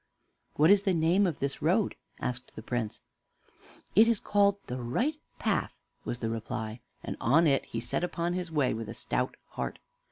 [0.55, 3.01] "What is the name of this road?" asked the Prince.
[3.95, 8.51] "It is called the 'Right Path'" was the reply; and on he set upon his
[8.51, 9.77] way with a stout heart.